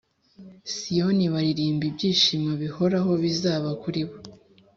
Siyoni 0.75 1.25
baririmba 1.33 1.83
ibyishimo 1.89 2.51
bihoraho 2.61 3.11
bizaba 3.23 3.69
kuri 3.81 4.01
bo 4.07 4.15